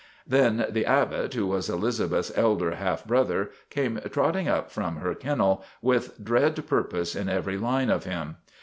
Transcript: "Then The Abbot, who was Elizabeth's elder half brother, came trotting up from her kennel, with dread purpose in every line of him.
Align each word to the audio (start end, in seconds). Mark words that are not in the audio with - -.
"Then 0.37 0.65
The 0.67 0.83
Abbot, 0.87 1.35
who 1.35 1.45
was 1.45 1.69
Elizabeth's 1.69 2.35
elder 2.35 2.71
half 2.71 3.05
brother, 3.05 3.51
came 3.69 3.99
trotting 4.09 4.47
up 4.47 4.71
from 4.71 4.95
her 4.95 5.13
kennel, 5.13 5.63
with 5.79 6.23
dread 6.25 6.65
purpose 6.65 7.15
in 7.15 7.29
every 7.29 7.59
line 7.59 7.91
of 7.91 8.05
him. 8.05 8.37